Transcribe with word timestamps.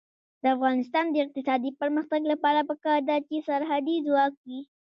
د 0.41 0.43
افغانستان 0.55 1.05
د 1.09 1.15
اقتصادي 1.25 1.71
پرمختګ 1.81 2.21
لپاره 2.31 2.61
پکار 2.69 2.99
ده 3.09 3.17
چې 3.27 3.45
سرحدي 3.47 3.95
ځواک 4.07 4.33
وي. 4.45 4.61